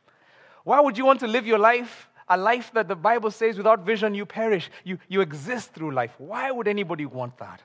[0.65, 3.85] Why would you want to live your life, a life that the Bible says without
[3.85, 4.69] vision you perish?
[4.83, 6.13] You, you exist through life.
[6.17, 7.61] Why would anybody want that?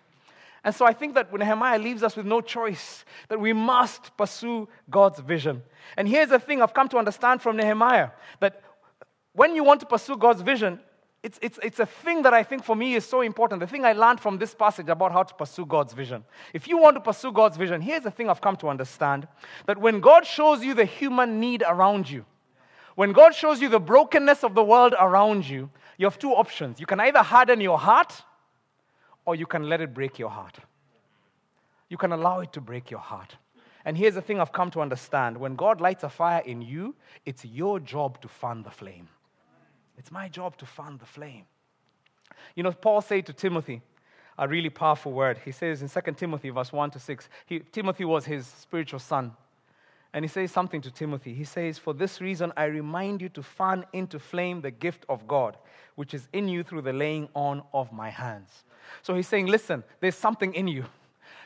[0.62, 4.68] And so I think that Nehemiah leaves us with no choice, that we must pursue
[4.88, 5.64] God's vision.
[5.96, 8.62] And here's the thing I've come to understand from Nehemiah that
[9.32, 10.78] when you want to pursue God's vision,
[11.24, 13.60] it's, it's, it's a thing that I think for me is so important.
[13.60, 16.22] The thing I learned from this passage about how to pursue God's vision.
[16.52, 19.26] If you want to pursue God's vision, here's the thing I've come to understand
[19.64, 22.26] that when God shows you the human need around you,
[22.94, 26.78] when God shows you the brokenness of the world around you, you have two options.
[26.78, 28.22] You can either harden your heart
[29.24, 30.58] or you can let it break your heart.
[31.88, 33.34] You can allow it to break your heart.
[33.86, 36.94] And here's the thing I've come to understand when God lights a fire in you,
[37.24, 39.08] it's your job to fan the flame.
[39.98, 41.44] It's my job to fan the flame.
[42.54, 43.82] You know, Paul said to Timothy,
[44.38, 45.38] a really powerful word.
[45.44, 49.32] He says in 2 Timothy, verse 1 to 6, he, Timothy was his spiritual son.
[50.12, 51.34] And he says something to Timothy.
[51.34, 55.26] He says, For this reason, I remind you to fan into flame the gift of
[55.26, 55.56] God,
[55.96, 58.64] which is in you through the laying on of my hands.
[59.02, 60.84] So he's saying, listen, there's something in you.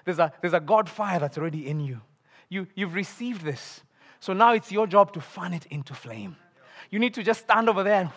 [0.04, 2.00] There's a, there's a God fire that's already in you.
[2.48, 2.66] you.
[2.74, 3.80] You've received this.
[4.20, 6.36] So now it's your job to fan it into flame.
[6.90, 8.10] You need to just stand over there and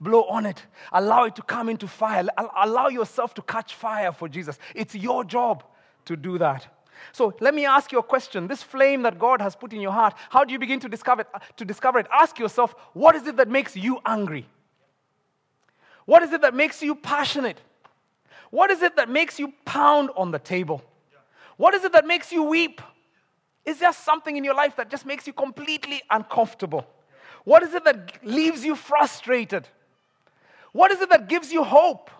[0.00, 0.66] blow on it.
[0.92, 2.26] Allow it to come into fire.
[2.56, 4.58] Allow yourself to catch fire for Jesus.
[4.74, 5.64] It's your job
[6.06, 6.66] to do that.
[7.12, 8.46] So let me ask you a question.
[8.46, 11.22] This flame that God has put in your heart, how do you begin to discover
[11.22, 11.28] it?
[11.56, 14.46] To discover it, ask yourself, what is it that makes you angry?
[16.04, 17.60] What is it that makes you passionate?
[18.50, 20.82] What is it that makes you pound on the table?
[21.56, 22.80] What is it that makes you weep?
[23.64, 26.86] Is there something in your life that just makes you completely uncomfortable?
[27.44, 29.68] What is it that leaves you frustrated?
[30.72, 32.10] What is it that gives you hope?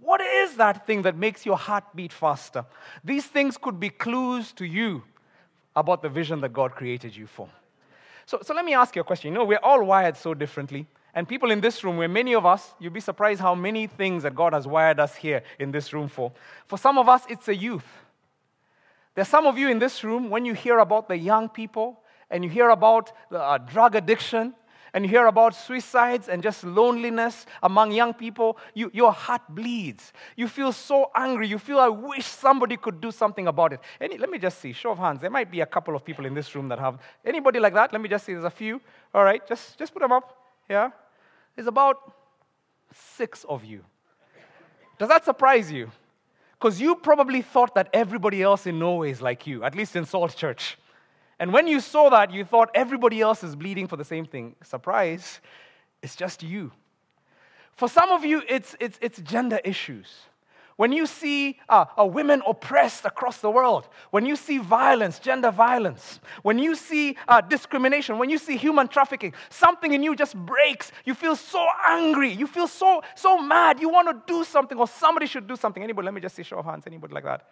[0.00, 2.64] What is that thing that makes your heart beat faster?
[3.04, 5.02] These things could be clues to you
[5.74, 7.48] about the vision that God created you for.
[8.26, 9.32] So, so let me ask you a question.
[9.32, 10.86] You know, we're all wired so differently.
[11.14, 14.22] And people in this room, where many of us, you'd be surprised how many things
[14.22, 16.32] that God has wired us here in this room for.
[16.66, 17.86] For some of us, it's a youth.
[19.14, 22.44] There's some of you in this room, when you hear about the young people and
[22.44, 24.54] you hear about uh, drug addiction
[24.94, 30.12] and you hear about suicides and just loneliness among young people, you, your heart bleeds.
[30.36, 31.46] You feel so angry.
[31.46, 33.80] You feel, I wish somebody could do something about it.
[34.00, 35.20] Any, let me just see, show of hands.
[35.20, 36.98] There might be a couple of people in this room that have.
[37.24, 37.92] Anybody like that?
[37.92, 38.80] Let me just see, there's a few.
[39.14, 40.36] All right, just, just put them up.
[40.68, 40.90] Yeah?
[41.54, 42.14] There's about
[42.92, 43.84] six of you.
[44.98, 45.90] Does that surprise you?
[46.58, 50.04] Because you probably thought that everybody else in Norway is like you, at least in
[50.04, 50.76] Salt Church.
[51.38, 54.56] And when you saw that, you thought everybody else is bleeding for the same thing.
[54.62, 55.40] Surprise,
[56.02, 56.72] it's just you.
[57.74, 60.08] For some of you, it's, it's, it's gender issues.
[60.78, 66.20] When you see uh, women oppressed across the world, when you see violence, gender violence,
[66.42, 70.92] when you see uh, discrimination, when you see human trafficking, something in you just breaks.
[71.04, 72.30] You feel so angry.
[72.30, 73.80] You feel so, so mad.
[73.80, 75.82] You want to do something, or somebody should do something.
[75.82, 76.84] Anybody, let me just see show of hands.
[76.86, 77.48] Anybody like that?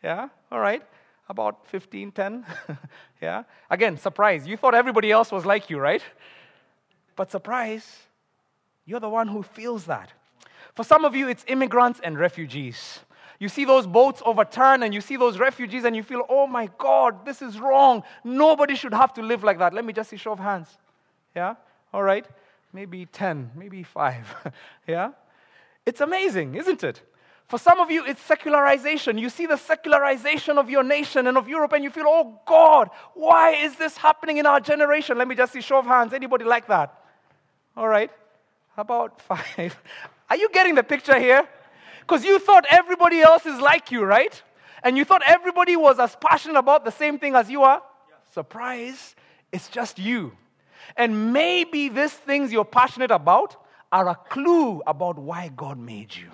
[0.00, 0.28] Yeah?
[0.52, 0.84] All right.
[1.28, 2.44] About 15, 10?
[3.22, 3.44] yeah?
[3.70, 4.46] Again, surprise.
[4.46, 6.02] You thought everybody else was like you, right?
[7.16, 7.98] But surprise,
[8.84, 10.12] you're the one who feels that.
[10.74, 13.00] For some of you, it's immigrants and refugees.
[13.38, 16.70] You see those boats overturn and you see those refugees and you feel, oh my
[16.78, 18.02] God, this is wrong.
[18.24, 19.74] Nobody should have to live like that.
[19.74, 20.68] Let me just see show of hands.
[21.34, 21.56] Yeah?
[21.92, 22.26] All right.
[22.72, 24.52] Maybe 10, maybe 5.
[24.86, 25.10] yeah?
[25.84, 27.02] It's amazing, isn't it?
[27.48, 29.18] For some of you, it's secularization.
[29.18, 32.88] You see the secularization of your nation and of Europe, and you feel, oh God,
[33.14, 35.18] why is this happening in our generation?
[35.18, 36.12] Let me just see show of hands.
[36.12, 36.94] Anybody like that?
[37.76, 38.10] All right.
[38.74, 39.78] How about five?
[40.30, 41.46] Are you getting the picture here?
[42.00, 44.42] Because you thought everybody else is like you, right?
[44.82, 47.82] And you thought everybody was as passionate about the same thing as you are?
[48.32, 49.14] Surprise,
[49.52, 50.32] it's just you.
[50.96, 53.56] And maybe these things you're passionate about
[53.92, 56.30] are a clue about why God made you.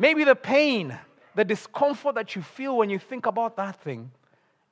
[0.00, 0.98] Maybe the pain,
[1.34, 4.10] the discomfort that you feel when you think about that thing,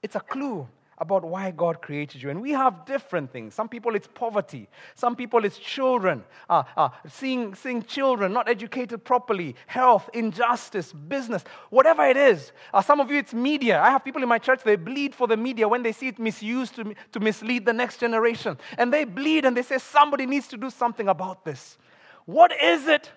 [0.03, 2.31] it's a clue about why God created you.
[2.31, 3.53] And we have different things.
[3.53, 9.05] Some people it's poverty, some people it's children, uh, uh, seeing, seeing children not educated
[9.05, 12.53] properly, health, injustice, business, whatever it is.
[12.73, 13.83] Uh, some of you it's media.
[13.83, 16.19] I have people in my church, they bleed for the media when they see it
[16.19, 18.57] misused to, to mislead the next generation.
[18.79, 21.77] And they bleed and they say, somebody needs to do something about this.
[22.25, 23.13] What is it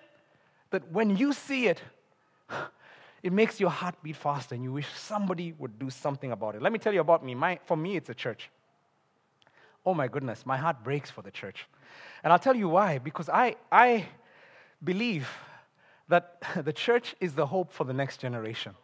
[0.72, 1.80] that when you see it,
[3.22, 6.62] it makes your heart beat faster and you wish somebody would do something about it.
[6.62, 7.34] Let me tell you about me.
[7.34, 8.50] My, for me, it's a church.
[9.84, 11.66] Oh my goodness, my heart breaks for the church.
[12.22, 12.98] And I'll tell you why.
[12.98, 14.06] Because I, I
[14.82, 15.28] believe
[16.08, 18.74] that the church is the hope for the next generation.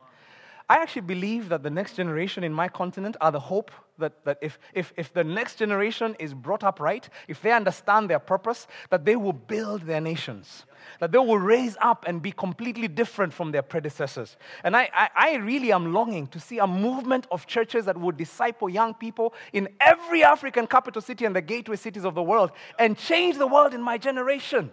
[0.71, 4.39] I actually believe that the next generation in my continent are the hope that, that
[4.43, 8.67] if, if, if the next generation is brought up right, if they understand their purpose,
[8.91, 10.67] that they will build their nations,
[11.01, 14.37] that they will raise up and be completely different from their predecessors.
[14.63, 18.19] And I, I, I really am longing to see a movement of churches that would
[18.19, 22.53] disciple young people in every African capital city and the gateway cities of the world
[22.79, 24.71] and change the world in my generation.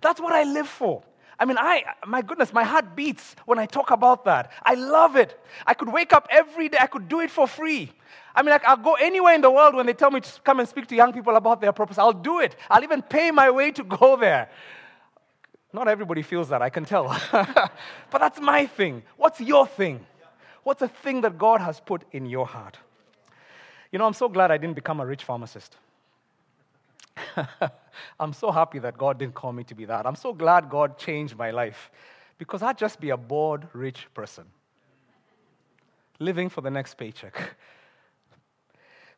[0.00, 1.04] That's what I live for.
[1.38, 4.50] I mean, I, my goodness, my heart beats when I talk about that.
[4.64, 5.40] I love it.
[5.66, 7.92] I could wake up every day, I could do it for free.
[8.34, 10.60] I mean, like, I'll go anywhere in the world when they tell me to come
[10.60, 11.98] and speak to young people about their purpose.
[11.98, 12.56] I'll do it.
[12.70, 14.48] I'll even pay my way to go there.
[15.72, 17.08] Not everybody feels that, I can tell.
[17.32, 19.02] but that's my thing.
[19.16, 20.06] What's your thing?
[20.62, 22.78] What's a thing that God has put in your heart?
[23.92, 25.76] You know, I'm so glad I didn't become a rich pharmacist.
[28.20, 30.06] I'm so happy that God didn't call me to be that.
[30.06, 31.90] I'm so glad God changed my life
[32.38, 34.44] because I'd just be a bored, rich person
[36.18, 37.56] living for the next paycheck.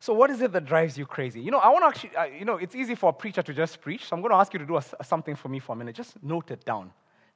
[0.03, 1.41] So, what is it that drives you crazy?
[1.41, 3.53] You know, I want to actually, uh, you know, it's easy for a preacher to
[3.53, 4.05] just preach.
[4.05, 5.75] So, I'm going to ask you to do a, a, something for me for a
[5.75, 5.95] minute.
[5.95, 6.91] Just note it down.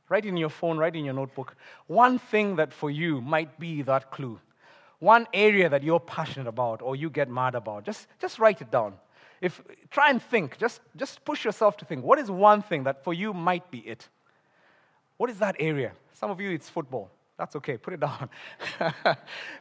[0.10, 1.56] Write in your phone, write in your notebook.
[1.86, 4.40] One thing that for you might be that clue.
[4.98, 7.86] One area that you're passionate about or you get mad about.
[7.86, 8.96] Just, just write it down.
[9.46, 12.04] If, try and think, just, just push yourself to think.
[12.04, 14.10] What is one thing that for you might be it?
[15.18, 15.92] What is that area?
[16.14, 17.12] Some of you, it's football.
[17.38, 18.28] That's okay, put it down.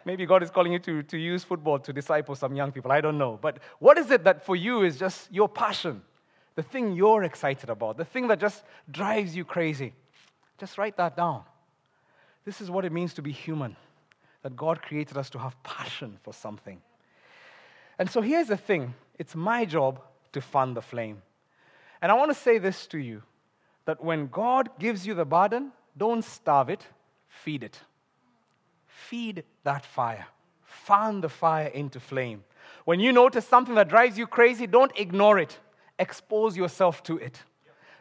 [0.06, 2.92] Maybe God is calling you to, to use football to disciple some young people.
[2.92, 3.38] I don't know.
[3.42, 6.00] But what is it that for you is just your passion?
[6.54, 9.92] The thing you're excited about, the thing that just drives you crazy.
[10.56, 11.42] Just write that down.
[12.46, 13.76] This is what it means to be human,
[14.40, 16.80] that God created us to have passion for something.
[17.98, 20.00] And so here's the thing it's my job
[20.32, 21.22] to fan the flame.
[22.02, 23.22] And I want to say this to you
[23.86, 26.86] that when God gives you the burden, don't starve it,
[27.28, 27.80] feed it.
[28.86, 30.26] Feed that fire.
[30.62, 32.44] Fan the fire into flame.
[32.84, 35.58] When you notice something that drives you crazy, don't ignore it.
[35.98, 37.42] Expose yourself to it.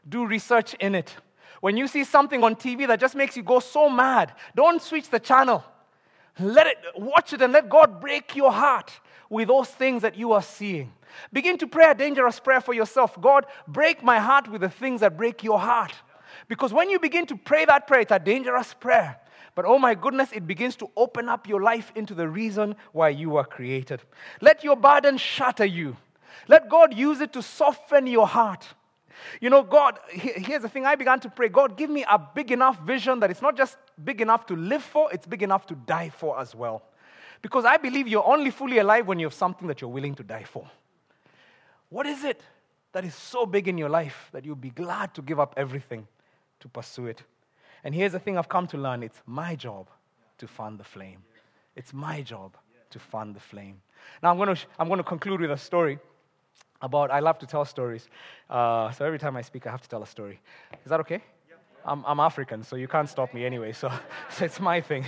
[0.08, 1.16] Do research in it.
[1.62, 5.10] When you see something on TV that just makes you go so mad, don't switch
[5.10, 5.64] the channel.
[6.40, 8.92] Let it watch it and let God break your heart
[9.34, 10.94] with those things that you are seeing.
[11.32, 13.20] Begin to pray a dangerous prayer for yourself.
[13.20, 15.94] God, break my heart with the things that break your heart.
[16.48, 19.20] Because when you begin to pray that prayer, it's a dangerous prayer.
[19.56, 23.10] But oh my goodness, it begins to open up your life into the reason why
[23.10, 24.02] you were created.
[24.40, 25.98] Let your burden shatter you.
[26.48, 28.68] Let God use it to soften your heart.
[29.42, 32.52] You know, God, here's the thing I began to pray God, give me a big
[32.52, 35.76] enough vision that it's not just big enough to live for, it's big enough to
[35.76, 36.84] die for as well.
[37.44, 40.24] Because I believe you're only fully alive when you have something that you're willing to
[40.24, 40.66] die for.
[41.90, 42.42] What is it
[42.94, 46.08] that is so big in your life that you'll be glad to give up everything
[46.62, 47.22] to pursue it?
[47.84, 49.90] And here's the thing I've come to learn it's my job
[50.38, 51.20] to fan the flame.
[51.76, 52.56] It's my job
[52.92, 53.82] to fan the flame.
[54.22, 56.00] Now, I'm going to, I'm going to conclude with a story
[56.82, 58.08] about, I love to tell stories.
[58.50, 60.40] Uh, so every time I speak, I have to tell a story.
[60.86, 61.22] Is that okay?
[61.86, 63.92] I'm, I'm African, so you can't stop me anyway, so,
[64.30, 65.06] so it's my thing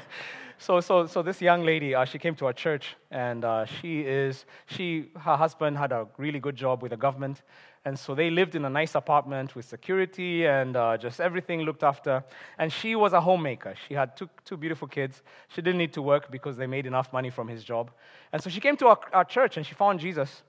[0.58, 4.02] so, so, so this young lady, uh, she came to our church, and uh, she
[4.02, 7.42] is, she, her husband had a really good job with the government,
[7.86, 11.84] and so they lived in a nice apartment with security and uh, just everything looked
[11.84, 12.24] after.
[12.58, 13.76] And she was a homemaker.
[13.88, 15.22] She had two, two beautiful kids.
[15.50, 17.92] She didn't need to work because they made enough money from his job.
[18.34, 20.42] And so she came to our, our church and she found Jesus.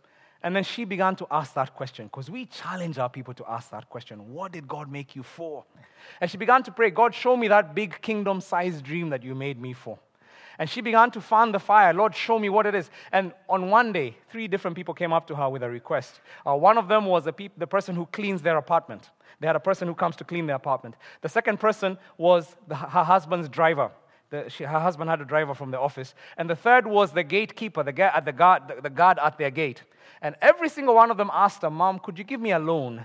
[0.47, 3.69] And then she began to ask that question because we challenge our people to ask
[3.71, 5.65] that question What did God make you for?
[6.21, 9.35] And she began to pray, God, show me that big kingdom sized dream that you
[9.35, 9.99] made me for.
[10.61, 11.93] And she began to fan the fire.
[11.93, 12.91] Lord, show me what it is.
[13.11, 16.21] And on one day, three different people came up to her with a request.
[16.47, 19.11] Uh, one of them was the, pe- the person who cleans their apartment.
[19.41, 20.95] They had a person who comes to clean their apartment.
[21.23, 23.91] The second person was the, her husband's driver.
[24.31, 26.15] The, she, her husband had a driver from the office.
[26.37, 29.51] And the third was the gatekeeper, the, ga- the, guard, the, the guard at their
[29.51, 29.83] gate.
[30.21, 33.05] And every single one of them asked her, Mom, could you give me a loan?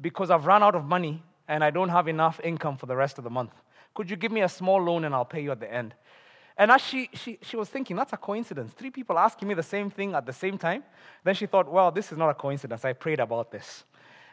[0.00, 3.18] Because I've run out of money and I don't have enough income for the rest
[3.18, 3.52] of the month.
[3.94, 5.94] Could you give me a small loan and I'll pay you at the end?
[6.58, 8.72] And as she, she, she was thinking, that's a coincidence.
[8.72, 10.84] Three people asking me the same thing at the same time.
[11.22, 12.84] Then she thought, well, this is not a coincidence.
[12.84, 13.84] I prayed about this.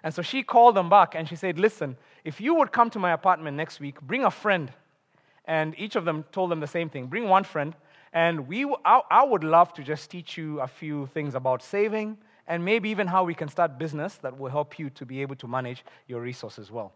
[0.03, 2.99] And so she called them back and she said, listen, if you would come to
[2.99, 4.71] my apartment next week, bring a friend.
[5.45, 7.75] And each of them told them the same thing bring one friend.
[8.13, 12.17] And we, I, I would love to just teach you a few things about saving
[12.47, 15.35] and maybe even how we can start business that will help you to be able
[15.35, 16.93] to manage your resources well.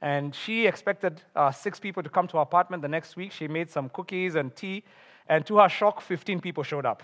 [0.00, 3.32] And she expected uh, six people to come to her apartment the next week.
[3.32, 4.84] She made some cookies and tea,
[5.28, 7.02] and to her shock, 15 people showed up.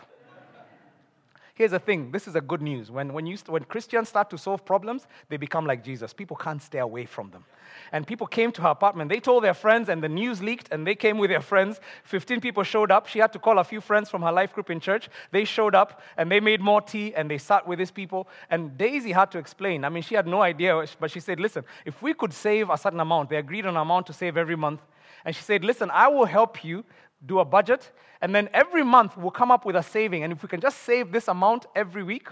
[1.54, 2.90] Here's the thing this is a good news.
[2.90, 6.14] When, when, you, when Christians start to solve problems, they become like Jesus.
[6.14, 7.44] People can't stay away from them.
[7.92, 9.10] And people came to her apartment.
[9.10, 11.78] They told their friends, and the news leaked, and they came with their friends.
[12.04, 13.06] 15 people showed up.
[13.06, 15.10] She had to call a few friends from her life group in church.
[15.30, 18.28] They showed up, and they made more tea, and they sat with these people.
[18.48, 19.84] And Daisy had to explain.
[19.84, 22.78] I mean, she had no idea, but she said, Listen, if we could save a
[22.78, 24.80] certain amount, they agreed on an amount to save every month.
[25.24, 26.84] And she said, Listen, I will help you
[27.26, 30.24] do a budget, and then every month we'll come up with a saving.
[30.24, 32.28] And if we can just save this amount every week,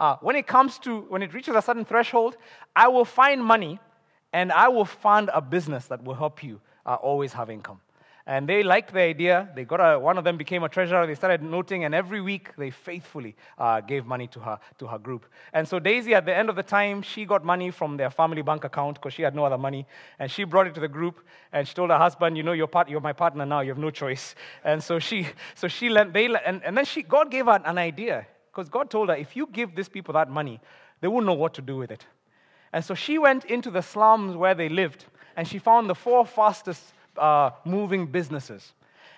[0.00, 2.36] uh, when it comes to, when it reaches a certain threshold,
[2.74, 3.78] I will find money
[4.32, 7.80] and I will fund a business that will help you uh, always have income.
[8.26, 9.48] And they liked the idea.
[9.54, 11.06] They got a, one of them became a treasurer.
[11.06, 14.98] They started noting, and every week they faithfully uh, gave money to her, to her
[14.98, 15.26] group.
[15.52, 18.42] And so Daisy, at the end of the time, she got money from their family
[18.42, 19.86] bank account because she had no other money.
[20.20, 21.20] And she brought it to the group,
[21.52, 23.60] and she told her husband, You know, you're, part, you're my partner now.
[23.60, 24.34] You have no choice.
[24.64, 27.78] And so she, so she lent, they, and, and then she, God gave her an
[27.78, 30.60] idea because God told her, If you give these people that money,
[31.00, 32.06] they won't know what to do with it.
[32.72, 35.04] And so she went into the slums where they lived,
[35.36, 38.72] and she found the four fastest uh, moving businesses.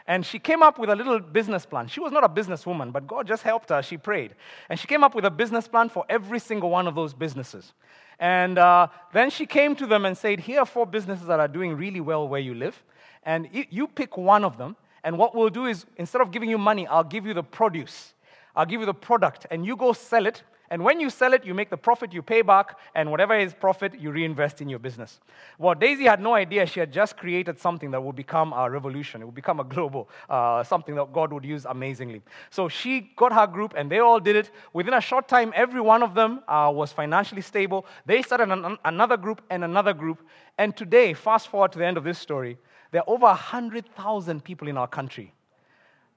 [0.07, 1.89] And she came up with a little business plan.
[1.89, 3.83] She was not a businesswoman, but God just helped her.
[3.83, 4.35] She prayed.
[4.69, 7.73] And she came up with a business plan for every single one of those businesses.
[8.19, 11.49] And uh, then she came to them and said, Here are four businesses that are
[11.49, 12.83] doing really well where you live.
[13.25, 14.77] And you pick one of them.
[15.03, 18.13] And what we'll do is, instead of giving you money, I'll give you the produce.
[18.55, 19.47] I'll give you the product.
[19.51, 22.23] And you go sell it and when you sell it, you make the profit, you
[22.23, 25.21] pay back, and whatever is profit, you reinvest in your business.
[25.59, 29.21] Well, Daisy had no idea she had just created something that would become a revolution.
[29.21, 32.23] It would become a global, uh, something that God would use amazingly.
[32.49, 34.51] So she got her group, and they all did it.
[34.73, 37.85] Within a short time, every one of them uh, was financially stable.
[38.07, 40.27] They started an, another group and another group.
[40.57, 42.57] And today, fast forward to the end of this story,
[42.91, 45.35] there are over 100,000 people in our country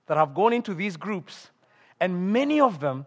[0.05, 1.49] that have gone into these groups,
[1.99, 3.05] and many of them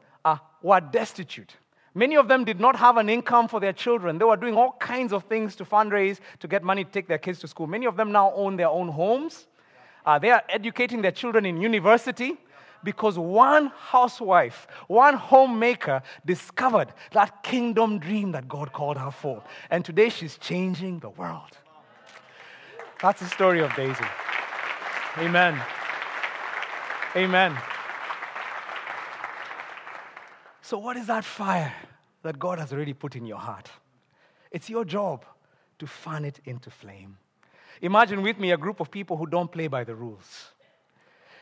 [0.62, 1.56] were destitute.
[1.94, 4.18] Many of them did not have an income for their children.
[4.18, 7.18] They were doing all kinds of things to fundraise to get money to take their
[7.18, 7.66] kids to school.
[7.66, 9.48] Many of them now own their own homes.
[10.06, 12.36] Uh, they are educating their children in university
[12.84, 19.42] because one housewife, one homemaker discovered that kingdom dream that God called her for.
[19.70, 21.58] And today she's changing the world.
[23.02, 24.04] That's the story of Daisy.
[25.18, 25.60] Amen.
[27.16, 27.58] Amen.
[30.70, 31.74] So, what is that fire
[32.22, 33.68] that God has already put in your heart?
[34.52, 35.24] It's your job
[35.80, 37.18] to fan it into flame.
[37.82, 40.52] Imagine with me a group of people who don't play by the rules.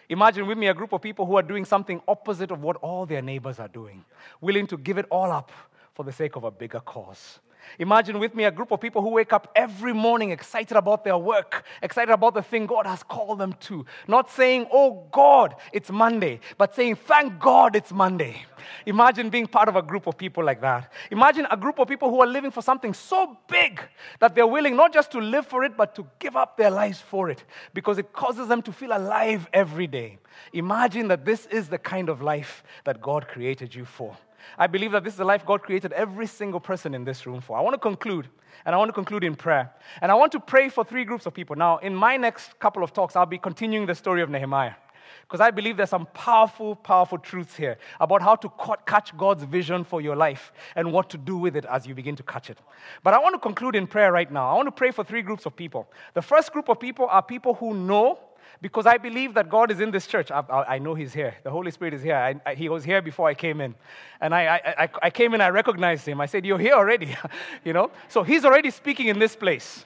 [0.09, 3.05] Imagine with me a group of people who are doing something opposite of what all
[3.05, 4.03] their neighbors are doing,
[4.41, 5.53] willing to give it all up
[5.93, 7.39] for the sake of a bigger cause.
[7.79, 11.19] Imagine with me a group of people who wake up every morning excited about their
[11.19, 13.85] work, excited about the thing God has called them to.
[14.07, 18.45] Not saying, oh God, it's Monday, but saying, thank God it's Monday.
[18.87, 20.93] Imagine being part of a group of people like that.
[21.11, 23.81] Imagine a group of people who are living for something so big
[24.21, 27.01] that they're willing not just to live for it, but to give up their lives
[27.01, 27.45] for it
[27.75, 30.19] because it causes them to feel alive every day.
[30.53, 34.17] Imagine that this is the kind of life that God created you for.
[34.59, 37.41] I believe that this is the life God created every single person in this room
[37.41, 37.57] for.
[37.57, 38.29] I want to conclude,
[38.65, 39.73] and I want to conclude in prayer.
[40.01, 41.57] And I want to pray for three groups of people.
[41.57, 44.75] Now, in my next couple of talks, I'll be continuing the story of Nehemiah.
[45.23, 48.51] Because I believe there's some powerful, powerful truths here about how to
[48.87, 52.17] catch God's vision for your life and what to do with it as you begin
[52.17, 52.59] to catch it.
[53.03, 54.51] But I want to conclude in prayer right now.
[54.51, 55.87] I want to pray for three groups of people.
[56.15, 58.19] The first group of people are people who know
[58.61, 60.31] because I believe that God is in this church.
[60.31, 61.35] I, I, I know He's here.
[61.43, 62.41] The Holy Spirit is here.
[62.45, 63.75] I, he was here before I came in.
[64.21, 66.21] And I, I came in, I recognized Him.
[66.21, 67.17] I said, You're here already.
[67.65, 67.91] you know?
[68.09, 69.85] So He's already speaking in this place.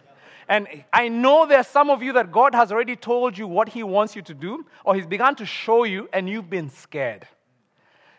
[0.48, 3.68] And I know there are some of you that God has already told you what
[3.68, 7.26] He wants you to do, or He's begun to show you, and you've been scared.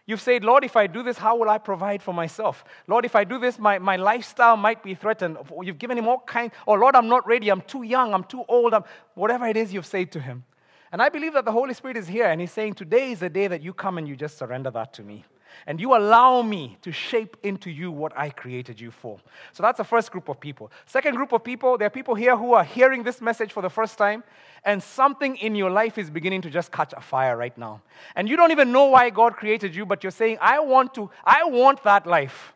[0.06, 2.66] You've said, Lord, if I do this, how will I provide for myself?
[2.88, 5.38] Lord, if I do this, my, my lifestyle might be threatened.
[5.62, 8.44] You've given him all kind, or Lord, I'm not ready, I'm too young, I'm too
[8.50, 8.84] old, I'm,
[9.16, 10.44] whatever it is you've said to him.
[10.92, 13.30] And I believe that the Holy Spirit is here and he's saying, Today is the
[13.30, 15.24] day that you come and you just surrender that to me.
[15.68, 19.20] And you allow me to shape into you what I created you for.
[19.52, 20.72] So that's the first group of people.
[20.86, 23.70] Second group of people, there are people here who are hearing this message for the
[23.70, 24.24] first time,
[24.66, 27.82] and something in your life is beginning to just catch a fire right now.
[28.16, 31.10] And you don't even know why God created you, but you're saying, I want to,
[31.24, 32.54] I want that life.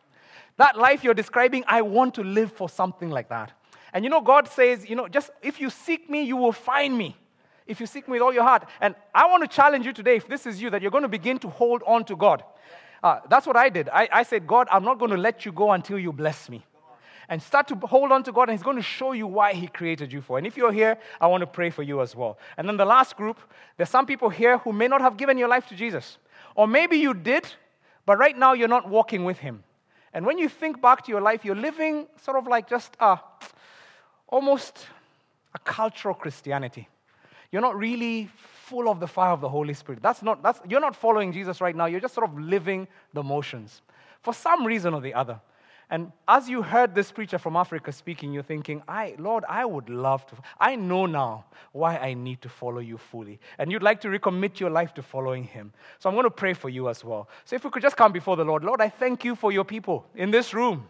[0.56, 3.52] That life you're describing, I want to live for something like that.
[3.92, 6.96] And you know, God says, you know, just if you seek me, you will find
[6.96, 7.16] me.
[7.66, 8.66] If you seek me with all your heart.
[8.80, 11.08] And I want to challenge you today, if this is you, that you're going to
[11.08, 12.42] begin to hold on to God.
[13.02, 13.88] Uh, that's what I did.
[13.88, 16.64] I, I said, God, I'm not going to let you go until you bless me.
[17.30, 19.66] And start to hold on to God, and He's going to show you why He
[19.66, 20.38] created you for.
[20.38, 22.38] And if you're here, I want to pray for you as well.
[22.56, 23.38] And then the last group,
[23.76, 26.16] there's some people here who may not have given your life to Jesus.
[26.54, 27.46] Or maybe you did,
[28.06, 29.62] but right now you're not walking with Him.
[30.14, 33.18] And when you think back to your life, you're living sort of like just a,
[34.26, 34.86] almost
[35.54, 36.88] a cultural Christianity.
[37.52, 38.30] You're not really
[38.68, 40.02] full of the fire of the Holy Spirit.
[40.02, 41.86] That's not, that's, you're not following Jesus right now.
[41.86, 43.82] You're just sort of living the motions
[44.20, 45.40] for some reason or the other.
[45.90, 49.88] And as you heard this preacher from Africa speaking, you're thinking, I, Lord, I would
[49.88, 50.36] love to.
[50.60, 53.40] I know now why I need to follow you fully.
[53.56, 55.72] And you'd like to recommit your life to following him.
[55.98, 57.26] So I'm going to pray for you as well.
[57.46, 58.64] So if we could just come before the Lord.
[58.64, 60.86] Lord, I thank you for your people in this room.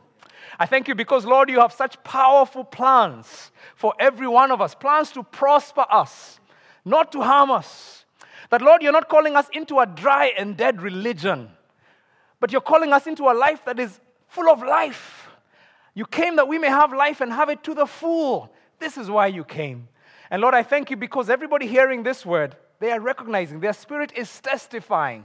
[0.59, 4.75] I thank you because, Lord, you have such powerful plans for every one of us
[4.75, 6.41] plans to prosper us,
[6.89, 8.05] not to harm us.
[8.51, 11.51] That, Lord, you're not calling us into a dry and dead religion,
[12.41, 15.29] but you're calling us into a life that is full of life.
[15.95, 18.53] You came that we may have life and have it to the full.
[18.79, 19.89] This is why you came.
[20.31, 24.13] And Lord, I thank you because everybody hearing this word, they are recognizing, their spirit
[24.15, 25.25] is testifying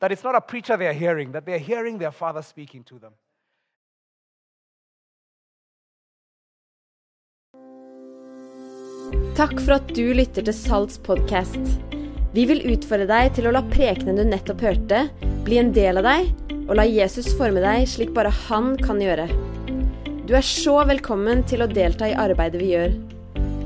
[0.00, 2.82] that it's not a preacher they are hearing, that they are hearing their Father speaking
[2.84, 3.12] to them.
[9.34, 11.58] Takk for at du lytter til Salts podkast.
[12.36, 15.00] Vi vil utfordre deg til å la prekenen du nettopp hørte,
[15.42, 16.28] bli en del av deg,
[16.68, 19.26] og la Jesus forme deg slik bare han kan gjøre.
[20.30, 22.94] Du er så velkommen til å delta i arbeidet vi gjør.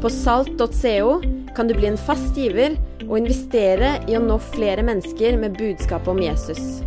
[0.00, 1.18] På salt.co
[1.52, 6.14] kan du bli en fast giver og investere i å nå flere mennesker med budskapet
[6.14, 6.80] om Jesus.